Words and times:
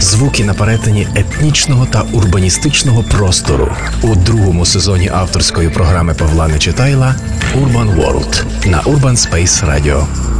звуки 0.00 0.44
на 0.44 0.54
перетині 0.54 1.08
етнічного 1.14 1.86
та 1.86 2.02
урбаністичного 2.12 3.02
простору 3.02 3.68
у 4.02 4.14
другому 4.14 4.66
сезоні 4.66 5.08
авторської 5.08 5.68
програми 5.68 6.14
Павла 6.14 6.48
Нечитайла 6.48 7.14
Urban 7.56 7.96
World 7.96 8.44
на 8.70 8.82
Urban 8.82 9.16
Space 9.16 9.66
Radio. 9.70 10.33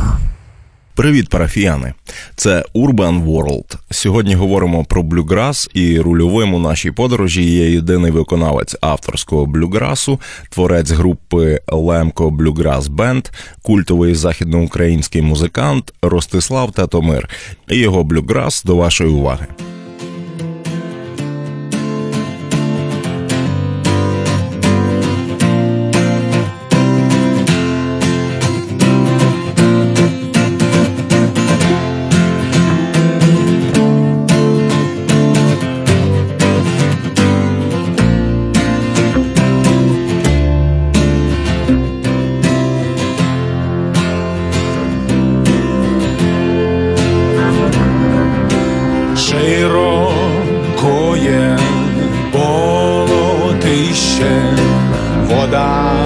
Привіт, 0.96 1.28
парафіяни! 1.28 1.94
Це 2.36 2.64
Urban 2.74 3.24
World. 3.24 3.76
Сьогодні 3.90 4.34
говоримо 4.34 4.84
про 4.84 5.02
блюграс, 5.02 5.70
і 5.74 6.00
рульовим 6.00 6.54
у 6.54 6.58
нашій 6.58 6.90
подорожі 6.90 7.42
є 7.42 7.70
єдиний 7.70 8.10
виконавець 8.10 8.76
авторського 8.80 9.46
блюграсу, 9.46 10.20
творець 10.50 10.90
групи 10.90 11.60
Лемко 11.68 12.30
Блюграс 12.30 12.88
Бенд, 12.88 13.28
культовий 13.62 14.14
західноукраїнський 14.14 15.22
музикант 15.22 15.92
Ростислав 16.02 16.72
Татомир. 16.72 17.28
І 17.68 17.76
його 17.76 18.04
блюграс 18.04 18.64
до 18.64 18.76
вашої 18.76 19.10
уваги. 19.10 19.46
dar. 55.54 56.03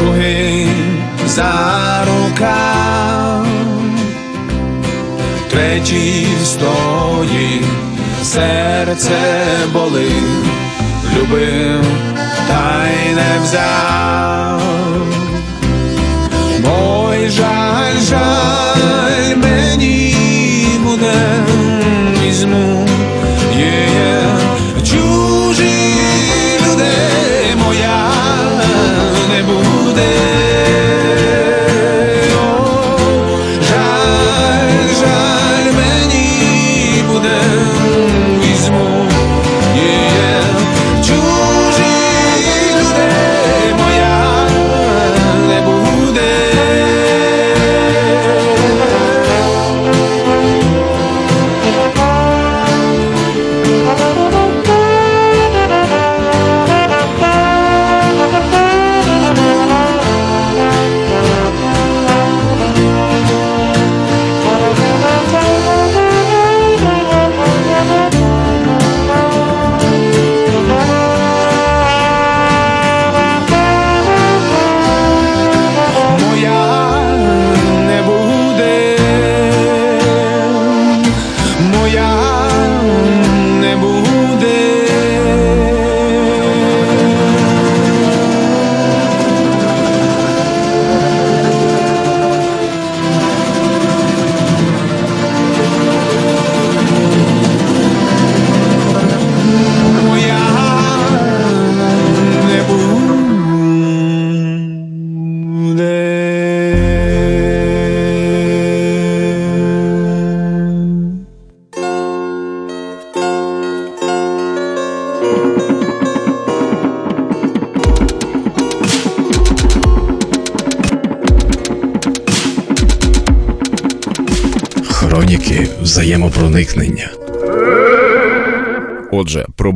Другий 0.00 0.68
за 1.26 2.04
рукав, 2.04 3.46
третій 5.50 6.26
стоїть, 6.44 7.64
серце 8.22 9.18
болить, 9.72 10.46
любив 11.16 11.84
та 12.48 12.86
й 12.86 13.14
не 13.14 13.44
взяв. 13.44 14.62
Ой, 16.64 17.28
жаль, 17.28 18.00
жаль, 18.10 19.36
мені 19.36 20.14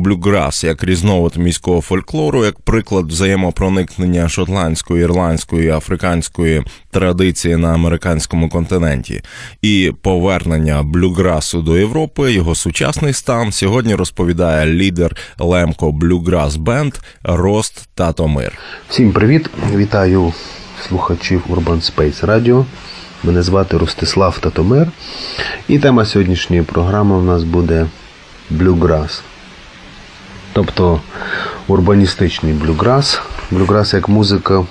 блюграс 0.05 0.63
як 0.63 0.83
різновид 0.83 1.35
міського 1.37 1.81
фольклору, 1.81 2.45
як 2.45 2.59
приклад 2.59 3.05
взаємопроникнення 3.05 4.29
шотландської, 4.29 5.03
ірландської, 5.03 5.69
африканської 5.69 6.63
традиції 6.91 7.57
на 7.57 7.73
американському 7.73 8.49
континенті 8.49 9.21
і 9.61 9.91
повернення 10.01 10.83
блюграсу 10.83 11.61
до 11.61 11.77
Європи, 11.77 12.33
його 12.33 12.55
сучасний 12.55 13.13
стан 13.13 13.51
сьогодні 13.51 13.95
розповідає 13.95 14.65
лідер 14.65 15.15
Лемко 15.39 15.91
Блюграс 15.91 16.55
Бенд 16.55 16.93
Рост 17.23 17.89
Татомир. 17.95 18.53
Всім 18.89 19.11
привіт! 19.11 19.49
Вітаю 19.75 20.33
слухачів 20.87 21.43
Urban 21.49 21.95
Space 21.95 22.25
Radio. 22.25 22.65
Мене 23.23 23.43
звати 23.43 23.77
Ростислав 23.77 24.39
Татомир. 24.39 24.91
І 25.67 25.79
тема 25.79 26.05
сьогоднішньої 26.05 26.61
програми 26.61 27.15
у 27.15 27.21
нас 27.21 27.43
буде 27.43 27.85
блюграс. 28.49 29.21
Тобто 30.55 31.01
урбаністичний 31.67 32.53
блюграс. 32.53 33.21
Блюграс 33.51 33.93
як 33.93 34.09
музика, 34.09 34.65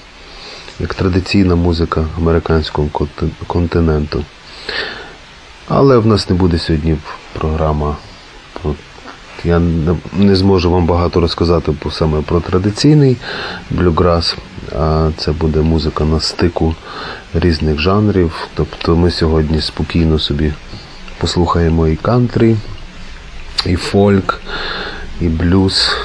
як 0.80 0.94
традиційна 0.94 1.54
музика 1.54 2.04
американського 2.18 2.88
континенту. 3.46 4.24
Але 5.68 5.98
в 5.98 6.06
нас 6.06 6.30
не 6.30 6.36
буде 6.36 6.58
сьогодні 6.58 6.96
програма. 7.32 7.96
Я 9.44 9.58
не- 10.12 10.36
зможу 10.36 10.70
вам 10.70 10.86
багато 10.86 11.20
розказати 11.20 11.72
саме 11.90 12.22
про 12.22 12.40
традиційний 12.40 13.16
блюграс. 13.70 14.36
А 14.78 15.10
це 15.16 15.32
буде 15.32 15.60
музика 15.60 16.04
на 16.04 16.20
стику 16.20 16.74
різних 17.34 17.78
жанрів. 17.78 18.32
Тобто 18.54 18.96
ми 18.96 19.10
сьогодні 19.10 19.60
спокійно 19.60 20.18
собі 20.18 20.52
послухаємо 21.18 21.88
і 21.88 21.96
кантрі, 21.96 22.56
і 23.66 23.76
фольк, 23.76 24.40
і 25.20 25.28
блюз. 25.28 25.96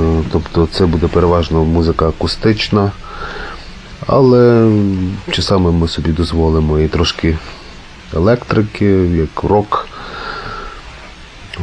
Е, 0.00 0.22
Тобто 0.32 0.68
це 0.72 0.86
буде 0.86 1.06
переважно 1.06 1.64
музика 1.64 2.08
акустична. 2.08 2.92
Але 4.06 4.72
часами 5.30 5.72
ми 5.72 5.88
собі 5.88 6.12
дозволимо 6.12 6.78
і 6.78 6.88
трошки 6.88 7.38
електрики, 8.14 8.86
як 9.16 9.42
рок, 9.42 9.88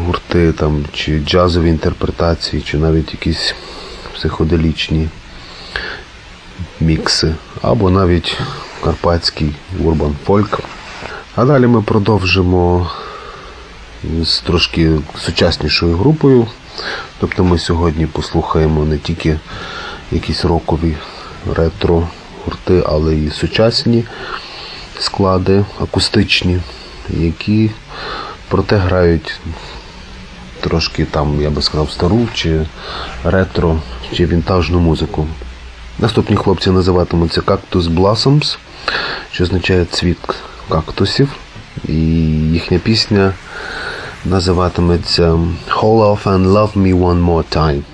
гурти 0.05 0.53
там, 0.53 0.85
чи 0.93 1.19
джазові 1.19 1.69
інтерпретації, 1.69 2.61
чи 2.61 2.77
навіть 2.77 3.13
якісь 3.13 3.55
психоделічні 4.15 5.09
мікси, 6.79 7.35
або 7.61 7.89
навіть 7.89 8.39
карпатський 8.83 9.51
урбан 9.83 10.15
фольк. 10.25 10.59
А 11.35 11.45
далі 11.45 11.67
ми 11.67 11.81
продовжимо 11.81 12.91
з 14.23 14.39
трошки 14.39 14.91
сучаснішою 15.17 15.97
групою. 15.97 16.47
Тобто 17.19 17.43
ми 17.43 17.59
сьогодні 17.59 18.05
послухаємо 18.05 18.85
не 18.85 18.97
тільки 18.97 19.39
якісь 20.11 20.45
рокові 20.45 20.95
ретро 21.55 22.07
гурти, 22.45 22.83
але 22.85 23.15
і 23.15 23.29
сучасні 23.31 24.03
склади 24.99 25.65
акустичні, 25.81 26.59
які 27.09 27.71
проте 28.49 28.75
грають 28.75 29.39
трошки 30.59 31.05
там, 31.05 31.41
я 31.41 31.49
би 31.49 31.61
сказав, 31.61 31.91
стару 31.91 32.27
чи 32.33 32.65
ретро, 33.23 33.79
чи 34.13 34.25
вінтажну 34.25 34.79
музику. 34.79 35.27
Наступні 35.99 36.35
хлопці 36.35 36.69
називатимуться 36.69 37.41
Cactus 37.41 37.81
Blossoms, 37.81 38.57
що 39.31 39.43
означає 39.43 39.85
цвіт 39.85 40.17
кактусів. 40.69 41.29
І 41.87 41.93
їхня 41.93 42.79
пісня 42.79 43.33
називатиметься 44.24 45.38
Hold 45.68 46.02
Off 46.02 46.26
and 46.26 46.46
Love 46.46 46.74
Me 46.74 46.92
One 46.92 47.20
More 47.20 47.44
Time. 47.44 47.84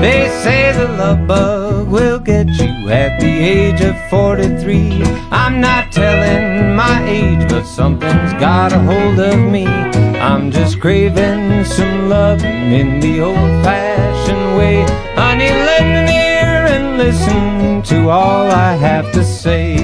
They 0.00 0.28
say 0.42 0.72
the 0.72 0.86
love 0.98 1.26
bug 1.26 1.34
will 1.36 1.42
get 1.44 1.57
you 1.57 1.57
at 2.91 3.19
the 3.19 3.27
age 3.27 3.81
of 3.81 3.95
43. 4.09 5.03
I'm 5.31 5.61
not 5.61 5.91
telling 5.91 6.75
my 6.75 7.05
age, 7.07 7.47
but 7.49 7.65
something's 7.65 8.33
got 8.33 8.73
a 8.73 8.79
hold 8.79 9.19
of 9.19 9.39
me. 9.39 9.67
I'm 9.67 10.49
just 10.51 10.79
craving 10.79 11.65
some 11.65 12.09
loving 12.09 12.71
in 12.71 12.99
the 12.99 13.21
old 13.21 13.63
fashioned 13.63 14.57
way. 14.57 14.81
Honey, 15.15 15.49
lend 15.49 15.93
an 16.01 16.09
ear 16.09 16.65
and 16.75 16.97
listen 16.97 17.83
to 17.83 18.09
all 18.09 18.49
I 18.49 18.73
have 18.73 19.11
to 19.13 19.23
say. 19.23 19.77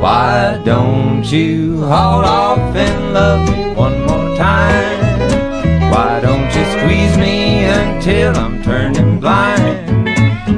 Why 0.00 0.60
don't 0.64 1.24
you 1.24 1.80
hold 1.80 2.24
off 2.24 2.58
and 2.76 3.14
love 3.14 3.50
me 3.50 3.72
one 3.74 4.00
more 4.00 4.36
time? 4.36 5.90
Why 5.90 6.20
don't 6.20 6.54
you 6.54 6.64
squeeze 6.78 7.16
me 7.16 7.64
until 7.64 8.36
I'm 8.36 8.62
turning 8.62 9.18
blind? 9.18 9.83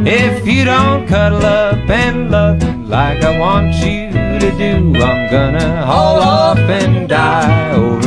If 0.09 0.47
you 0.47 0.65
don't 0.65 1.09
cuddle 1.09 1.45
up 1.45 1.91
and 1.91 2.31
love 2.31 2.63
me 2.63 2.87
like 2.87 3.25
I 3.25 3.37
want 3.41 3.75
you 3.75 4.13
to 4.13 4.57
do, 4.57 5.03
I'm 5.03 5.29
gonna 5.29 5.85
haul 5.85 6.21
off 6.21 6.59
and 6.59 7.09
die 7.09 7.73
over 7.73 8.06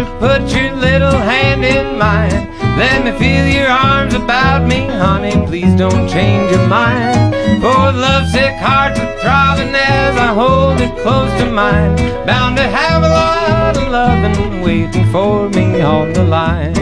closer, 0.00 0.18
put 0.18 0.54
your 0.54 0.74
little 0.76 1.10
hand 1.10 1.64
in 1.64 1.98
mine. 1.98 2.48
Let 2.78 3.04
me 3.04 3.12
feel 3.18 3.46
your 3.46 3.68
arms 3.68 4.14
about 4.14 4.66
me, 4.66 4.86
honey, 4.86 5.32
please 5.46 5.74
don't 5.76 6.08
change 6.08 6.50
your 6.50 6.66
mind. 6.66 7.34
For 7.60 7.92
lovesick 7.92 8.56
hearts 8.56 8.98
are 8.98 9.18
throbbing 9.18 9.74
as 9.74 10.16
I 10.16 10.32
hold 10.32 10.80
it 10.80 10.96
close 11.02 11.30
to 11.40 11.50
mine. 11.50 11.96
Bound 12.26 12.56
to 12.56 12.62
have 12.62 13.02
a 13.02 13.08
lot 13.08 13.76
of 13.76 13.88
loving 13.88 14.62
waiting 14.62 15.10
for 15.10 15.48
me 15.50 15.80
on 15.80 16.12
the 16.12 16.24
line. 16.24 16.74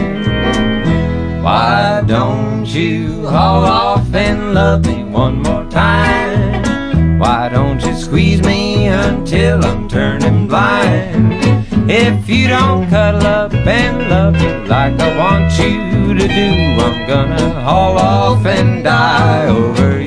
Why 1.43 2.03
don't 2.05 2.65
you 2.65 3.25
haul 3.27 3.63
off 3.63 4.13
and 4.13 4.53
love 4.53 4.85
me 4.85 5.03
one 5.03 5.41
more 5.41 5.65
time? 5.69 7.17
Why 7.17 7.49
don't 7.49 7.81
you 7.81 7.95
squeeze 7.95 8.41
me 8.43 8.87
until 8.87 9.65
I'm 9.65 9.87
turning 9.89 10.47
blind? 10.47 11.18
If 11.91 12.29
you 12.29 12.47
don't 12.47 12.87
cuddle 12.87 13.25
up 13.25 13.51
and 13.51 14.09
love 14.11 14.35
me 14.35 14.67
like 14.69 14.93
I 14.99 15.17
want 15.17 15.51
you 15.57 16.13
to 16.13 16.27
do, 16.27 16.49
I'm 16.85 17.07
gonna 17.07 17.61
haul 17.61 17.97
off 17.97 18.45
and 18.45 18.83
die 18.83 19.47
over 19.47 19.98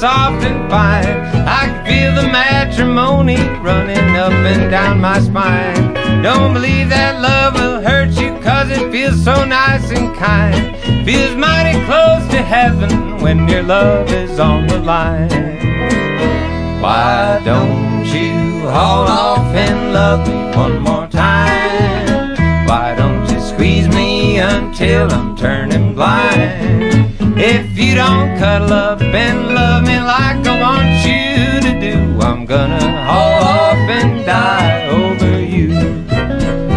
soft 0.00 0.42
and 0.46 0.70
fine. 0.70 1.04
I 1.46 1.66
can 1.66 1.84
feel 1.84 2.14
the 2.14 2.26
matrimony 2.32 3.36
running 3.60 4.16
up 4.16 4.32
and 4.32 4.70
down 4.70 4.98
my 4.98 5.20
spine. 5.20 5.92
Don't 6.22 6.54
believe 6.54 6.88
that 6.88 7.20
love 7.20 7.52
will 7.54 7.82
hurt 7.82 8.08
you, 8.18 8.30
cause 8.40 8.70
it 8.70 8.90
feels 8.90 9.22
so 9.22 9.44
nice 9.44 9.90
and 9.90 10.16
kind. 10.16 10.74
Feels 11.04 11.36
mighty 11.36 11.84
close 11.84 12.26
to 12.30 12.40
heaven 12.42 13.20
when 13.20 13.46
your 13.46 13.62
love 13.62 14.10
is 14.10 14.40
on 14.40 14.66
the 14.68 14.78
line. 14.78 15.28
Why 16.80 17.42
don't 17.44 18.06
you 18.06 18.70
haul 18.70 19.06
off 19.06 19.54
and 19.54 19.92
love 19.92 20.26
me 20.26 20.56
one 20.56 20.80
more 20.80 21.08
time? 21.08 22.66
Why 22.66 22.94
don't 22.96 23.30
you 23.30 23.38
squeeze 23.38 23.88
me 23.88 24.38
until 24.38 25.12
I'm 25.12 25.36
turning 25.36 25.94
blind. 25.94 26.89
If 27.42 27.78
you 27.78 27.94
don't 27.94 28.36
cuddle 28.38 28.74
up 28.74 29.00
and 29.00 29.54
love 29.54 29.84
me 29.84 29.98
like 29.98 30.46
I 30.46 30.60
want 30.60 30.92
you 31.08 31.62
to 31.62 31.80
do, 31.80 32.20
I'm 32.20 32.44
gonna 32.44 33.02
haul 33.06 33.42
off 33.42 33.88
and 33.88 34.26
die 34.26 34.86
over 34.88 35.40
you. 35.40 35.70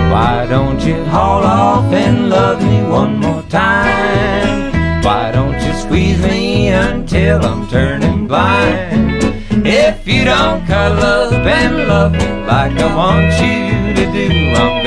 Why 0.09 0.47
don't 0.49 0.79
you 0.79 1.03
haul 1.03 1.43
off 1.43 1.91
and 1.91 2.29
love 2.29 2.63
me 2.63 2.81
one 2.81 3.17
more 3.17 3.43
time? 3.49 5.03
Why 5.03 5.31
don't 5.33 5.59
you 5.61 5.73
squeeze 5.73 6.23
me 6.23 6.69
until 6.69 7.43
I'm 7.43 7.67
turning 7.67 8.25
blind? 8.25 9.67
If 9.67 10.07
you 10.07 10.23
don't 10.23 10.65
cuddle 10.65 11.03
up 11.03 11.33
and 11.33 11.89
love 11.89 12.13
me 12.13 12.45
like 12.47 12.71
I 12.79 12.95
want 12.95 13.33
you 13.43 13.93
to 13.95 14.05
do, 14.13 14.29
I'm 14.55 14.82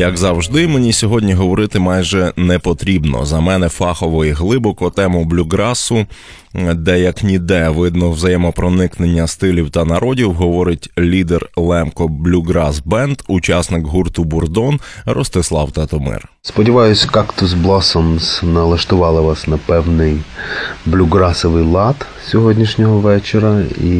Як 0.00 0.16
завжди, 0.16 0.68
мені 0.68 0.92
сьогодні 0.92 1.34
говорити 1.34 1.78
майже 1.78 2.32
не 2.36 2.58
потрібно. 2.58 3.24
За 3.26 3.40
мене 3.40 3.68
фахово 3.68 4.24
і 4.24 4.30
глибоко 4.30 4.90
тему 4.90 5.24
блюграсу, 5.24 6.06
де 6.74 7.00
як 7.00 7.22
ніде 7.22 7.68
видно 7.68 8.10
взаємопроникнення 8.10 9.26
стилів 9.26 9.70
та 9.70 9.84
народів, 9.84 10.32
говорить 10.32 10.90
лідер 10.98 11.48
Лемко 11.56 12.08
Блюграс 12.08 12.82
Бенд, 12.84 13.18
учасник 13.28 13.86
гурту 13.86 14.24
Бурдон 14.24 14.80
Ростислав 15.04 15.72
Татомир. 15.72 16.28
Сподіваюсь, 16.42 17.08
Cactus 17.08 17.62
Blossoms 17.62 18.44
налаштували 18.44 19.20
вас 19.20 19.46
на 19.46 19.56
певний 19.56 20.20
блюграсовий 20.86 21.64
лад 21.64 22.06
сьогоднішнього 22.26 23.00
вечора. 23.00 23.62
І 23.84 23.92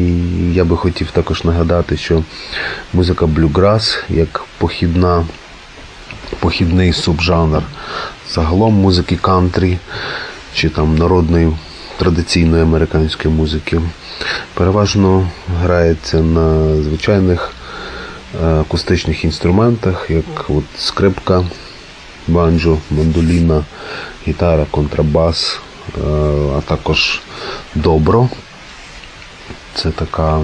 я 0.53 0.65
би 0.65 0.77
хотів 0.77 1.11
також 1.11 1.43
нагадати, 1.43 1.97
що 1.97 2.23
музика 2.93 3.27
блюграс 3.27 4.03
як 4.09 4.43
похідна, 4.57 5.25
похідний 6.39 6.93
субжанр 6.93 7.63
загалом 8.29 8.73
музики 8.73 9.15
кантрі 9.15 9.77
чи 10.53 10.69
там 10.69 10.97
народної 10.97 11.51
традиційної 11.97 12.63
американської 12.63 13.33
музики 13.33 13.81
переважно 14.53 15.27
грається 15.61 16.17
на 16.17 16.75
звичайних 16.75 17.51
е, 18.43 18.45
акустичних 18.45 19.23
інструментах, 19.23 20.05
як 20.09 20.49
от 20.49 20.63
скрипка, 20.77 21.43
банджо, 22.27 22.77
мандоліна, 22.91 23.63
гітара, 24.27 24.65
контрабас, 24.71 25.59
е, 25.97 26.01
а 26.57 26.61
також 26.61 27.21
добро. 27.75 28.29
Це 29.75 29.91
така 29.91 30.41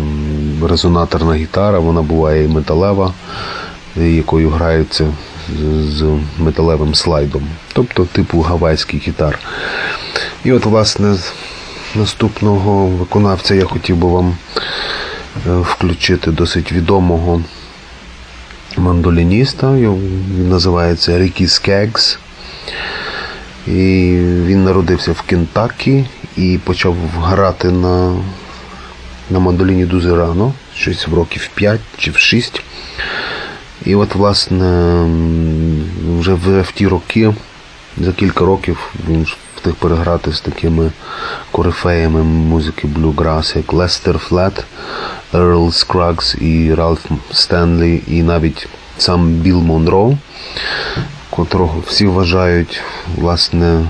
резонаторна 0.64 1.36
гітара, 1.36 1.80
вона 1.80 2.02
буває 2.02 2.44
і 2.44 2.48
металева, 2.48 3.14
якою 3.96 4.50
граються 4.50 5.14
з- 5.90 6.20
металевим 6.38 6.96
слайдом, 6.96 7.48
тобто 7.74 8.06
типу 8.06 8.42
гавайський 8.42 9.00
гітар. 9.08 9.40
І 10.44 10.52
от, 10.52 10.66
власне, 10.66 11.16
наступного 11.96 12.86
виконавця 12.88 13.56
я 13.56 13.66
хотів 13.66 13.96
би 13.98 14.08
вам 14.08 14.38
е, 15.48 15.56
включити 15.58 16.32
досить 16.32 16.72
відомого 16.72 17.42
мандолініста. 18.78 19.74
Він 19.74 20.50
називається 20.50 21.20
Рікі 21.20 21.48
Скегс. 21.48 22.20
І 23.68 23.72
він 24.46 24.64
народився 24.64 25.12
в 25.12 25.22
Кентакі 25.22 26.06
і 26.38 26.60
почав 26.64 26.96
грати 27.22 27.72
на, 27.72 28.16
на 29.30 29.40
мандоліні 29.40 29.86
дуже 29.86 30.16
рано, 30.16 30.54
щось 30.76 31.08
в 31.08 31.14
років 31.14 31.50
5 31.56 31.80
чи 31.98 32.12
в 32.12 32.18
6. 32.18 32.62
І 33.88 33.96
от, 33.96 34.16
власне, 34.16 35.02
вже 36.20 36.34
в, 36.34 36.62
в 36.62 36.72
ті 36.72 36.88
роки, 36.88 37.34
за 37.98 38.12
кілька 38.12 38.46
років, 38.46 38.94
він 39.10 39.28
встиг 39.56 39.74
переграти 39.74 40.34
з 40.34 40.42
такими 40.42 40.92
корифеями 41.52 42.24
музики 42.24 42.88
блюграс, 42.88 43.56
як 43.56 43.74
Лестер 43.74 44.18
Флет, 44.18 44.66
Ерл 45.34 45.72
Скрагс 45.72 46.36
і 46.42 46.74
Ральф 46.74 47.06
Стенлі, 47.32 48.02
і 48.08 48.24
навіть 48.24 48.68
сам 48.98 49.28
Білл 49.28 49.62
Монро, 49.62 50.18
котрого 51.30 51.84
всі 51.88 52.08
вважають, 52.08 52.82
власне, 53.16 53.86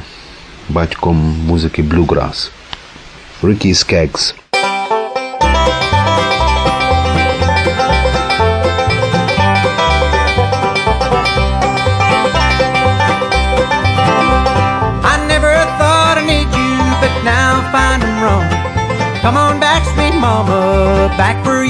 батьком 0.69 1.17
музики 1.47 1.83
блюграс. 1.83 2.51
Ricky 3.43 3.73
Skaggs. 3.73 4.35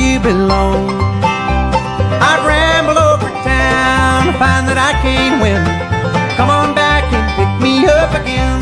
You 0.07 0.19
belong. 0.19 0.87
I've 2.29 2.43
rambled 2.47 2.97
over 2.97 3.27
town 3.43 4.31
to 4.31 4.33
find 4.39 4.63
that 4.71 4.79
I 4.79 4.95
can't 5.03 5.37
win. 5.43 5.59
Come 6.39 6.49
on 6.49 6.71
back 6.73 7.03
and 7.11 7.25
pick 7.35 7.51
me 7.59 7.83
up 7.85 8.11
again. 8.15 8.59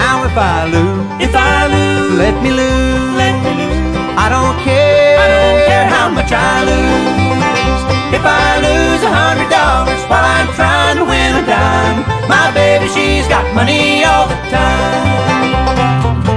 Now 0.00 0.24
if 0.24 0.36
I 0.36 0.64
lose, 0.72 1.04
if 1.20 1.34
I 1.36 1.68
lose, 1.68 2.16
let 2.16 2.34
me 2.40 2.50
lose, 2.50 3.12
let 3.20 3.36
me 3.44 3.50
lose. 3.60 3.92
I 4.16 4.26
don't 4.32 4.56
care, 4.64 5.20
I 5.20 5.26
don't 5.36 5.60
care 5.68 5.86
how 5.86 6.08
much 6.08 6.32
I 6.32 6.54
lose. 6.64 7.82
If 8.16 8.24
I 8.24 8.48
lose 8.64 9.02
a 9.04 9.12
hundred 9.12 9.50
dollars 9.52 10.00
while 10.08 10.24
I'm 10.24 10.48
trying 10.56 10.96
to 10.96 11.04
win 11.04 11.30
a 11.36 11.44
dime, 11.44 12.08
my 12.24 12.48
baby, 12.56 12.88
she's 12.88 13.28
got 13.28 13.44
money 13.54 14.04
all 14.04 14.26
the 14.26 14.38
time. 14.48 16.27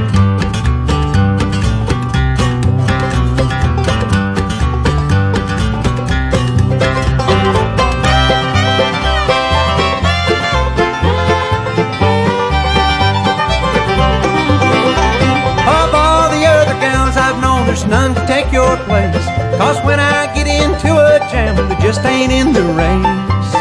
Jam, 22.02 22.28
they 22.28 22.28
just 22.28 22.32
ain't 22.32 22.32
in 22.32 22.54
the 22.54 22.62
race. 22.74 23.52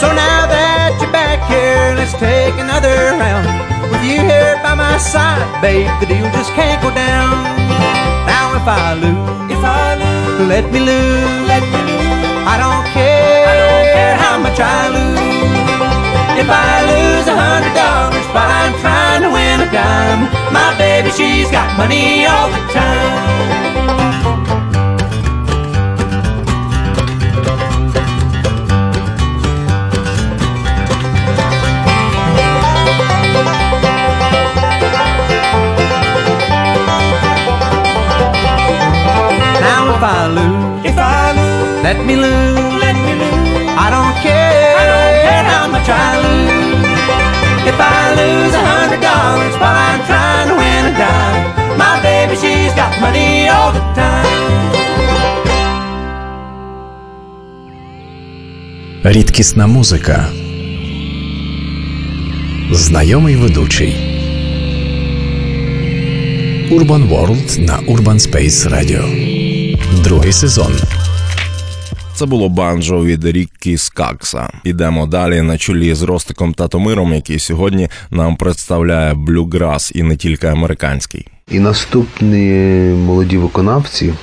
So 0.00 0.08
now 0.12 0.46
that 0.46 0.98
you're 1.00 1.12
back 1.12 1.40
here, 1.46 1.94
let's 1.96 2.12
take 2.14 2.54
another 2.58 3.14
round. 3.18 3.46
With 3.90 4.02
you 4.02 4.20
here 4.20 4.58
by 4.62 4.74
my 4.74 4.98
side, 4.98 5.44
babe, 5.62 5.88
the 6.00 6.06
deal 6.06 6.30
just 6.32 6.52
can't 6.54 6.80
go 6.82 6.90
down. 6.90 7.30
Now 8.26 8.54
if 8.56 8.66
I 8.66 8.94
lose, 8.94 9.52
if 9.52 9.62
I 9.62 9.94
lose, 9.94 10.48
let 10.48 10.64
me 10.72 10.80
lose, 10.80 11.48
let 11.48 11.62
me 11.62 11.80
lose. 11.84 12.44
I 12.44 12.58
don't 12.58 12.86
care, 12.92 13.46
I 13.46 13.54
don't 13.62 13.88
care 13.94 14.16
how 14.16 14.36
much 14.38 14.58
I 14.58 14.88
lose. 14.90 15.20
If 16.34 16.48
I 16.50 16.72
lose 16.90 17.26
a 17.30 17.36
hundred 17.36 17.74
dollars 17.78 18.26
while 18.34 18.50
I'm 18.50 18.74
trying 18.82 19.22
to 19.22 19.30
win 19.30 19.62
a 19.62 19.68
dime, 19.70 20.26
my 20.52 20.74
baby, 20.76 21.10
she's 21.10 21.50
got 21.50 21.76
money 21.78 22.26
all 22.26 22.50
the 22.50 22.62
time. 22.72 23.73
If 39.96 40.02
I 40.02 40.26
lose, 40.36 40.84
if 40.90 40.98
I 40.98 41.24
lose, 41.38 41.82
let 41.86 41.98
me 42.06 42.14
lose, 42.16 42.74
let 42.84 42.96
me 43.06 43.12
lose. 43.22 43.68
I 43.84 43.86
don't 43.94 44.16
care, 44.26 44.74
I 44.80 44.84
don't 44.90 45.16
care 45.26 45.44
how 45.52 45.64
much 45.74 45.88
I 45.88 46.10
lose. 46.24 46.74
If 47.70 47.78
I 47.96 48.00
lose 48.20 48.54
a 48.62 48.64
hundred 48.72 49.00
dollars 49.10 49.54
while 49.62 49.78
I'm 49.88 50.02
trying 50.10 50.46
to 50.50 50.54
win 50.62 50.82
a 50.90 50.94
dime, 51.02 51.42
my 51.82 51.94
baby 52.02 52.34
she's 52.42 52.74
got 52.80 52.92
money 53.04 53.48
all 53.54 53.70
the 53.76 53.84
time. 53.94 54.24
Рідкісна 59.04 59.66
музика. 59.66 60.28
Знайомий 62.70 63.36
ведучий. 63.36 63.96
Urban 66.70 67.08
World 67.08 67.60
на 67.60 67.76
Urban 67.78 68.18
Space 68.18 68.68
Radio. 68.68 69.33
Другий 70.04 70.32
сезон. 70.32 70.72
Це 72.14 72.26
було 72.26 72.48
банджо 72.48 73.04
від 73.04 73.24
Ріккі 73.24 73.76
Скакса. 73.76 74.48
Ідемо 74.64 75.06
далі 75.06 75.42
на 75.42 75.58
чолі 75.58 75.94
з 75.94 76.02
Ростиком 76.02 76.54
Татомиром, 76.54 77.14
який 77.14 77.38
сьогодні 77.38 77.88
нам 78.10 78.36
представляє 78.36 79.14
блюграс 79.14 79.92
і 79.94 80.02
не 80.02 80.16
тільки 80.16 80.46
американський. 80.46 81.26
І 81.50 81.58
наступні 81.58 82.38
молоді 83.06 83.36
виконавці, 83.36 84.14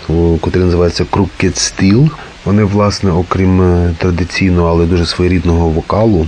котрі 0.42 0.60
називаються 0.60 1.04
Crooked 1.04 1.54
Steel, 1.54 2.10
вони, 2.46 2.64
власне, 2.64 3.12
окрім 3.12 3.62
е, 3.62 3.96
традиційного, 3.98 4.70
але 4.70 4.86
дуже 4.86 5.06
своєрідного 5.06 5.70
вокалу, 5.70 6.28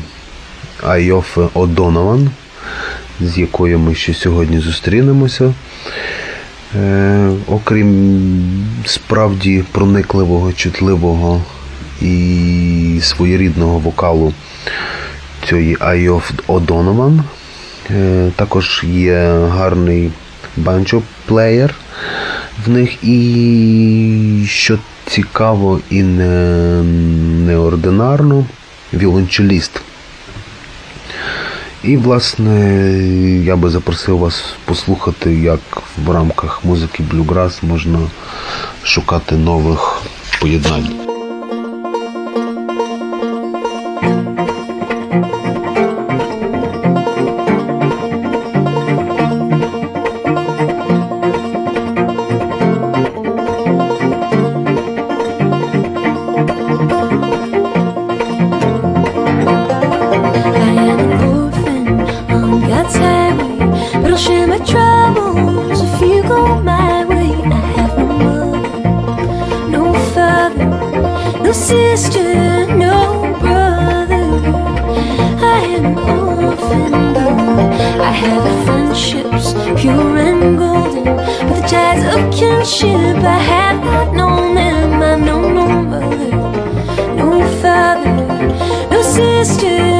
Айоф 0.83 1.37
Одонован, 1.53 2.29
з 3.21 3.37
якою 3.37 3.79
ми 3.79 3.95
ще 3.95 4.13
сьогодні 4.13 4.59
зустрінемося. 4.59 5.53
Е, 6.75 7.29
окрім 7.47 8.65
справді 8.85 9.63
проникливого, 9.71 10.53
чутливого 10.53 11.41
і 12.01 12.99
своєрідного 13.01 13.79
вокалу 13.79 14.33
цієї 15.49 15.77
Айоф 15.79 16.31
Одонован, 16.47 17.23
е, 17.91 18.31
також 18.35 18.83
є 18.87 19.47
гарний 19.49 20.11
банджо-плеєр 20.57 21.69
в 22.65 22.69
них 22.69 23.03
і 23.03 24.45
що 24.47 24.77
цікаво 25.05 25.79
і 25.89 26.03
не, 26.03 26.83
неординарно, 27.45 28.45
віолончеліст. 28.93 29.81
І, 31.83 31.97
власне, 31.97 32.97
я 33.45 33.55
би 33.55 33.69
запросив 33.69 34.17
вас 34.17 34.43
послухати, 34.65 35.35
як 35.35 35.59
в 36.05 36.11
рамках 36.11 36.65
музики 36.65 37.03
блюграс 37.03 37.63
можна 37.63 37.99
шукати 38.83 39.35
нових 39.35 40.01
поєднань. 40.41 41.02
Ties 81.93 82.15
of 82.15 82.31
kinship. 82.33 83.17
I 83.23 83.37
have 83.37 83.83
not 83.83 84.13
known 84.13 84.55
them. 84.55 85.01
I 85.01 85.15
know 85.15 85.41
no 85.41 85.67
mother, 85.67 86.27
no 87.15 87.45
father, 87.61 88.15
no 88.89 89.01
sister, 89.01 89.92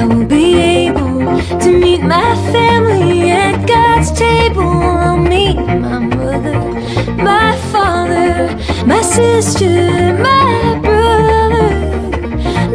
I 0.00 0.06
will 0.06 0.24
be 0.24 0.56
able 0.56 1.20
to 1.60 1.78
meet 1.78 2.00
my 2.00 2.34
family 2.52 3.32
at 3.32 3.68
God's 3.68 4.10
table. 4.10 4.62
I'll 4.62 5.18
meet 5.18 5.56
my 5.56 5.98
mother, 5.98 6.58
my 7.22 7.54
father, 7.70 8.48
my 8.86 9.02
sister, 9.02 10.16
my 10.16 10.80
brother. 10.80 11.68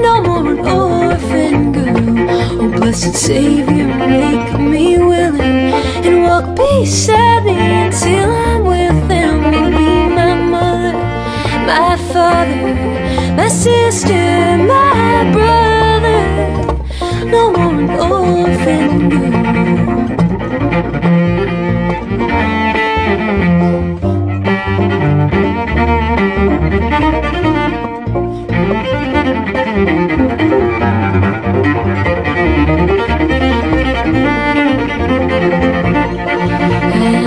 No 0.05 0.21
more 0.21 0.51
an 0.51 0.59
orphan 0.67 1.71
girl. 1.71 2.61
Oh, 2.61 2.69
blessed 2.77 3.15
Savior, 3.15 3.87
make 3.87 4.59
me 4.59 4.99
willing 4.99 5.73
and 6.05 6.21
walk 6.25 6.55
beside 6.55 7.43
me 7.43 7.57
until 7.57 8.29
I'm 8.29 8.63
with 8.65 9.09
Him. 9.09 9.35
Will 9.49 9.71
be 9.71 10.13
my 10.13 10.35
mother, 10.35 10.93
my 11.65 11.97
father, 12.13 13.35
my 13.35 13.47
sister, 13.47 14.13
my 14.57 15.31
brother. 15.33 15.64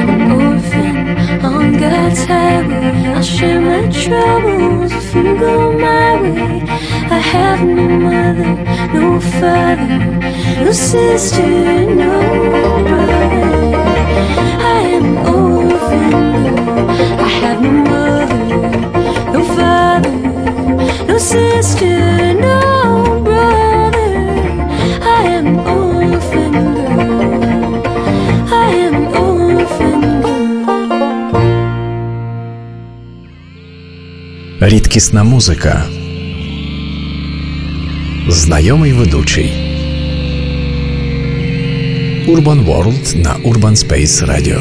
I'm 0.00 0.08
an 0.10 0.30
orphan 0.32 1.44
on 1.44 1.78
God's 1.78 2.24
highway. 2.24 3.06
I'll 3.14 3.22
share 3.22 3.60
my 3.60 3.88
troubles 3.90 4.77
have 7.40 7.62
no 7.78 7.86
mother, 8.06 8.50
no 8.94 9.04
father, 9.38 9.98
no 10.64 10.72
sister, 10.72 11.48
no 12.02 12.12
brother. 12.88 13.46
I 14.76 14.80
am 14.96 15.04
an 15.10 15.16
orphan. 15.40 16.12
I 17.26 17.30
have 17.42 17.60
no 17.66 17.72
mother, 17.92 18.42
no 19.34 19.40
father, 19.56 20.14
no 21.08 21.16
sister, 21.34 21.94
no 22.46 22.58
brother. 23.28 24.10
I 25.18 25.20
am 25.36 25.46
an 25.46 25.58
orphan 25.80 26.52
girl. 26.76 27.72
I 28.64 28.68
am 28.86 28.94
an 29.00 29.06
orphan 29.26 30.00
girl. 30.22 30.48
Рідкісна 34.60 35.22
музика. 35.24 35.86
Знайомий 38.30 38.92
ведучий. 38.92 39.52
Urban 42.28 42.66
World 42.66 43.16
на 43.16 43.34
Urban 43.34 43.74
Space 43.74 44.26
Radio. 44.26 44.60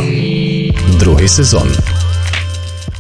Другий 1.00 1.28
сезон. 1.28 1.70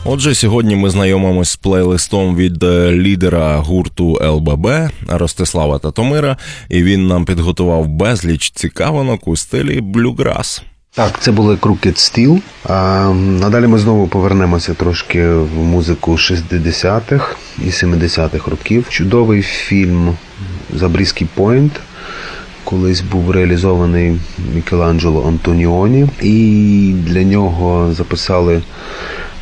Отже, 0.05 0.35
сьогодні 0.35 0.75
ми 0.75 0.89
знайомимось 0.89 1.49
з 1.49 1.55
плейлистом 1.55 2.35
від 2.35 2.63
е, 2.63 2.91
лідера 2.91 3.57
гурту 3.57 4.19
ЛББ 4.21 4.67
Ростислава 5.07 5.79
Татомира, 5.79 6.37
і 6.69 6.83
він 6.83 7.07
нам 7.07 7.25
підготував 7.25 7.87
безліч 7.87 8.51
цікавинок 8.51 9.27
у 9.27 9.35
стилі 9.35 9.81
блюграс. 9.81 10.63
Так, 10.97 11.19
це 11.19 11.31
були 11.31 11.55
Crooked 11.55 11.93
Steel. 11.93 12.41
А 12.63 13.09
надалі 13.13 13.67
ми 13.67 13.79
знову 13.79 14.07
повернемося 14.07 14.73
трошки 14.73 15.29
в 15.29 15.57
музику 15.57 16.11
60-х 16.11 17.35
і 17.57 17.69
70-х 17.69 18.51
років. 18.51 18.85
Чудовий 18.89 19.41
фільм 19.41 20.17
Забрізький 20.73 21.27
Пойнт. 21.35 21.71
Колись 22.63 23.01
був 23.01 23.31
реалізований 23.31 24.19
Мікеланджело 24.55 25.27
Антоніоні, 25.27 26.07
і 26.21 26.93
для 27.05 27.23
нього 27.23 27.93
записали. 27.93 28.61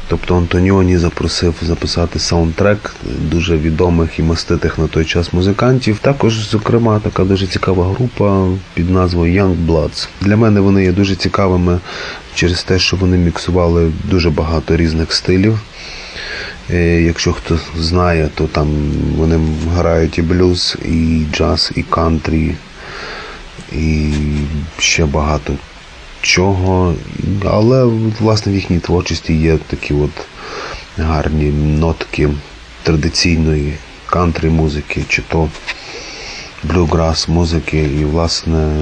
Тобто 0.07 0.37
Антоніоні 0.37 0.97
запросив 0.97 1.55
записати 1.61 2.19
саундтрек 2.19 2.95
дуже 3.21 3.57
відомих 3.57 4.19
і 4.19 4.23
маститих 4.23 4.77
на 4.77 4.87
той 4.87 5.05
час 5.05 5.33
музикантів. 5.33 5.99
Також, 5.99 6.33
зокрема, 6.33 6.99
така 6.99 7.23
дуже 7.23 7.47
цікава 7.47 7.93
група 7.93 8.47
під 8.73 8.89
назвою 8.89 9.43
Young 9.43 9.65
Bloods. 9.67 10.07
Для 10.21 10.37
мене 10.37 10.59
вони 10.59 10.83
є 10.83 10.91
дуже 10.91 11.15
цікавими 11.15 11.79
через 12.35 12.63
те, 12.63 12.79
що 12.79 12.97
вони 12.97 13.17
міксували 13.17 13.91
дуже 14.03 14.29
багато 14.29 14.77
різних 14.77 15.13
стилів. 15.13 15.59
Е, 16.71 17.01
Якщо 17.01 17.33
хто 17.33 17.59
знає, 17.77 18.29
то 18.35 18.47
там 18.47 18.67
вони 19.17 19.39
грають 19.73 20.17
і 20.17 20.21
блюз, 20.21 20.77
і 20.85 21.23
джаз, 21.33 21.71
і 21.75 21.83
кантрі, 21.83 22.55
і 23.71 24.13
ще 24.77 25.05
багато 25.05 25.53
чого. 26.21 26.95
Але 27.45 27.85
власне 28.19 28.51
в 28.51 28.55
їхній 28.55 28.79
творчості 28.79 29.33
є 29.33 29.57
такі 29.57 29.93
от 29.93 30.11
гарні 30.97 31.51
нотки 31.79 32.29
традиційної 32.83 33.73
кантрі 34.05 34.49
музики, 34.49 35.03
чи 35.09 35.21
то 35.21 35.49
блюграс 36.63 37.27
музики. 37.27 37.77
І 37.77 38.05
власне 38.05 38.75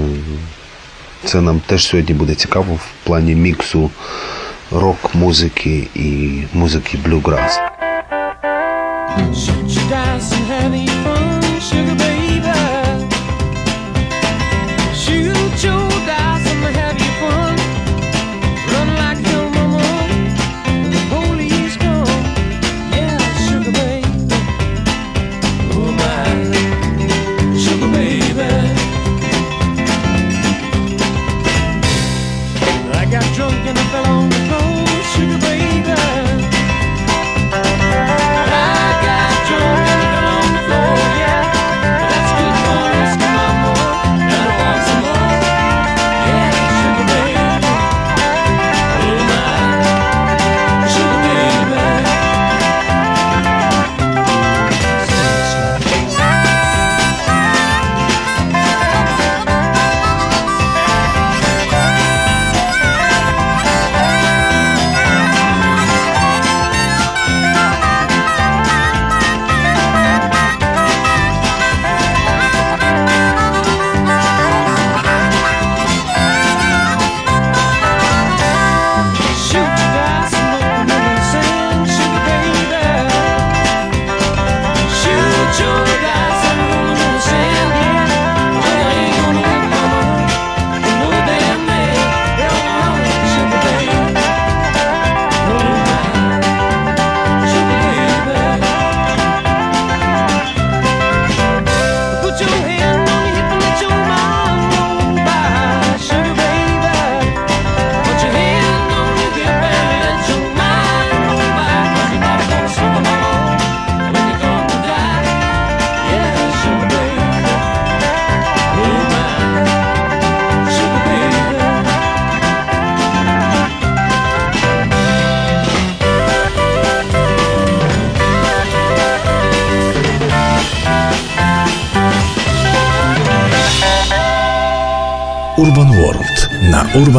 Це 1.24 1.40
нам 1.40 1.60
теж 1.66 1.86
сьогодні 1.86 2.14
буде 2.14 2.34
цікаво 2.34 2.74
в 2.74 2.86
плані 3.04 3.34
міксу 3.34 3.90
рок-музики 4.70 5.88
і 5.94 6.42
музики 6.52 6.98
блюграс. 7.04 7.60
Shoot 9.32 9.68
you 9.68 9.88
down 9.88 10.20
some 10.20 10.42
heavy? 10.44 10.93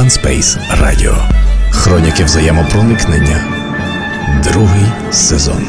Urban 0.06 0.26
Space 0.26 0.60
Radio. 0.82 1.16
Хроніки 1.70 2.24
взаємопроникнення. 2.24 3.44
Другий 4.44 4.86
сезон. 5.12 5.68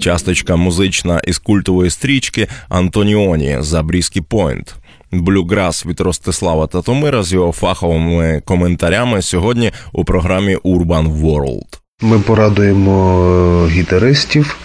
Часточка 0.00 0.56
музична 0.56 1.20
із 1.24 1.38
культової 1.38 1.90
стрічки 1.90 2.48
Антоніоні 2.68 3.56
за 3.60 3.82
Бріскі 3.82 4.20
Пойнт. 4.20 4.74
Блюграс 5.12 5.86
від 5.86 6.00
Ростислава 6.00 6.66
Татомира 6.66 7.22
з 7.22 7.32
його 7.32 7.52
фаховими 7.52 8.42
коментарями 8.44 9.22
сьогодні 9.22 9.72
у 9.92 10.04
програмі 10.04 10.56
Urban 10.56 11.20
World. 11.20 11.80
Ми 12.00 12.18
порадуємо 12.18 13.24
е, 13.66 13.70
гітаристів. 13.70 14.56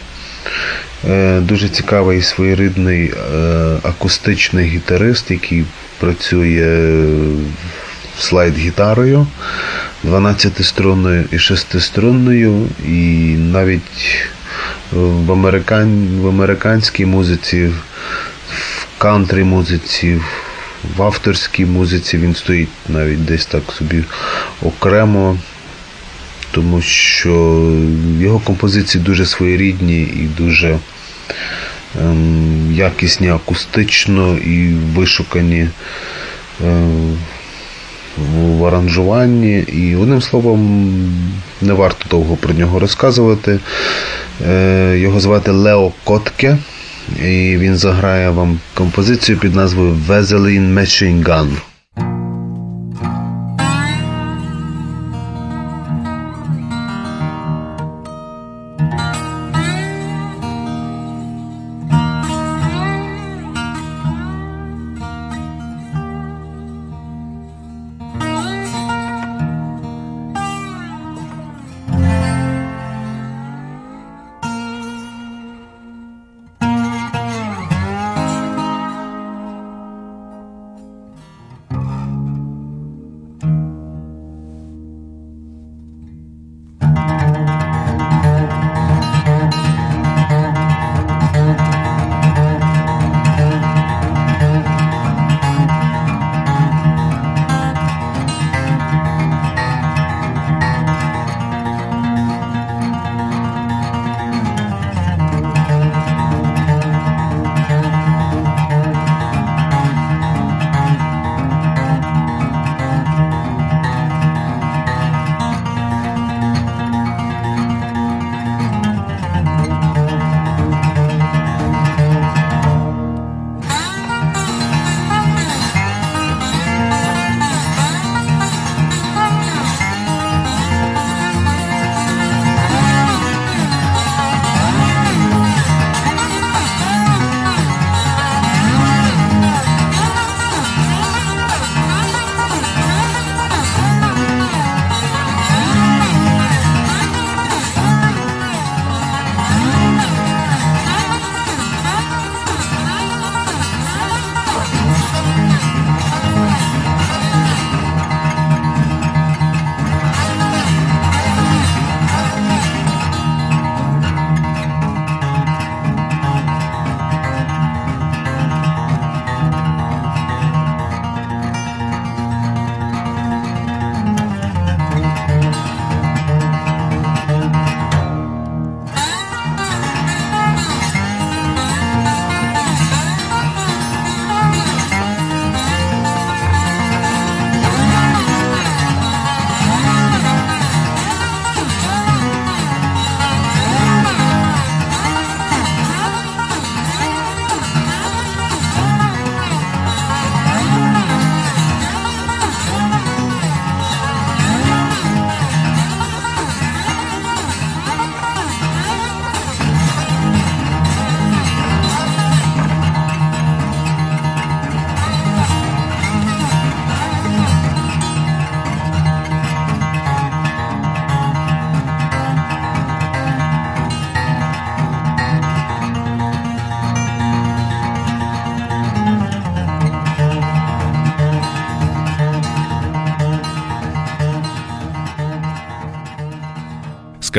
Е, 1.05 1.39
Дуже 1.39 1.69
цікавий 1.69 2.21
своєрідний 2.21 3.05
е, 3.05 3.13
акустичний 3.83 4.69
гітарист, 4.69 5.31
який 5.31 5.65
працює 5.99 6.97
слайд-гітарою 8.19 9.27
12-струнною 10.03 11.25
і 11.31 11.38
6-струнною, 11.38 12.67
і 12.86 13.36
навіть 13.38 14.29
в, 14.91 15.31
американ... 15.31 16.07
в 16.21 16.27
американській 16.27 17.05
музиці, 17.05 17.65
в 18.49 18.86
кантрі 18.97 19.43
музиці, 19.43 20.21
в 20.97 21.03
авторській 21.03 21.65
музиці 21.65 22.17
він 22.17 22.36
стоїть 22.36 22.69
навіть 22.89 23.25
десь 23.25 23.45
так 23.45 23.63
собі 23.71 24.03
окремо 24.62 25.38
тому 26.58 26.82
що 26.82 27.63
його 28.20 28.39
композиції 28.39 29.04
дуже 29.04 29.26
своєрідні 29.26 30.02
і 30.02 30.30
дуже 30.38 30.80
ем, 32.02 32.72
якісні 32.74 33.30
акустично 33.30 34.38
і 34.38 34.74
вишукані 34.96 35.70
ем, 36.65 37.17
в 38.36 38.65
аранжуванні. 38.65 39.60
І 39.60 39.96
одним 39.96 40.22
словом, 40.22 40.60
не 41.62 41.74
варто 41.74 42.06
довго 42.10 42.36
про 42.36 42.54
нього 42.54 42.80
розказувати. 42.80 43.60
Е, 44.48 44.98
його 44.98 45.20
звати 45.20 45.52
Лео 45.52 45.91
Котке. 46.04 46.58
І 47.22 47.58
він 47.58 47.78
заграє 47.78 48.30
вам 48.30 48.60
композицію 48.74 49.38
під 49.38 49.56
назвою 49.56 49.98
Vaseline 50.08 50.74
Machine 50.74 51.24
Gun. 51.24 51.76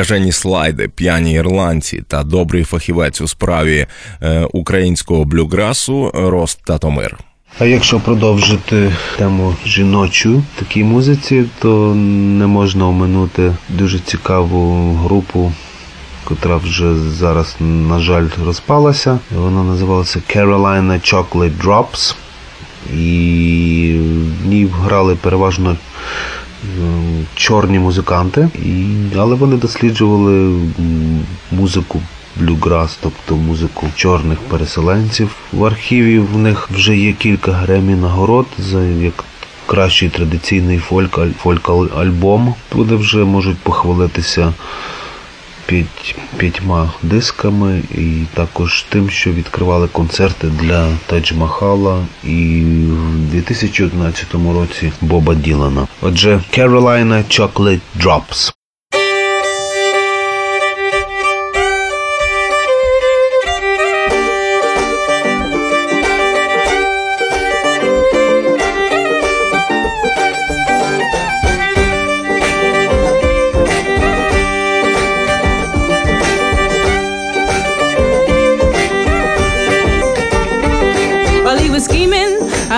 Скажені 0.05 0.33
слайди, 0.33 0.89
п'яні 0.89 1.33
ірландці 1.33 2.03
та 2.09 2.23
добрий 2.23 2.65
фахівець 2.65 3.21
у 3.21 3.29
справі 3.29 3.87
е, 4.23 4.47
українського 4.53 5.25
блюграсу 5.25 6.11
Рост 6.15 6.61
Татомир. 6.65 7.19
А 7.59 7.65
якщо 7.65 8.01
продовжити 8.01 8.93
тему 9.17 9.55
жіночу 9.67 10.43
такій 10.59 10.85
музиці, 10.85 11.45
то 11.59 11.95
не 11.95 12.47
можна 12.47 12.89
оминути 12.89 13.53
дуже 13.69 13.99
цікаву 13.99 14.93
групу, 14.95 15.53
котра 16.25 16.57
вже 16.57 16.95
зараз, 16.99 17.57
на 17.61 18.01
жаль, 18.01 18.27
розпалася. 18.45 19.19
Вона 19.37 19.63
називалася 19.63 20.23
Carolina 20.35 21.15
Chocolate 21.15 21.63
Drops. 21.65 22.17
І 22.95 24.01
в 24.43 24.47
ній 24.47 24.69
грали 24.83 25.17
переважно 25.17 25.77
м, 26.81 27.08
чорні 27.35 27.79
музиканти, 27.79 28.49
але 29.17 29.35
вони 29.35 29.57
досліджували 29.57 30.61
музику 31.53 32.01
блюграс, 32.37 32.99
тобто 33.03 33.37
музику 33.37 33.87
чорних 33.95 34.39
переселенців. 34.39 35.31
В 35.53 35.65
архіві 35.65 36.19
в 36.19 36.39
них 36.39 36.71
вже 36.71 36.97
є 36.97 37.13
кілька 37.13 37.53
гремі 37.53 37.95
нагород 37.95 38.47
за 38.59 38.85
як 38.85 39.25
кращий 39.67 40.09
традиційний 40.09 40.79
фольк, 40.79 41.19
фольк 41.43 41.71
альбом. 41.97 42.55
Вони 42.73 42.95
вже 42.97 43.19
можуть 43.19 43.59
похвалитися 43.59 44.53
п'ять, 45.69 46.17
п'ятьма 46.37 46.93
дисками 47.03 47.83
і 47.95 48.23
також 48.35 48.87
тим, 48.89 49.11
що 49.11 49.33
відкривали 49.33 49.89
концерти 49.89 50.47
для 50.47 50.89
Тадж 51.07 51.33
Махала 51.33 52.07
і 52.25 52.63
в 52.91 53.31
2011 53.31 54.27
році 54.35 54.93
Боба 55.01 55.35
Ділана. 55.35 55.89
Отже, 56.03 56.41
Carolina 56.57 57.41
Chocolate 57.41 57.81
Drops. 58.01 58.58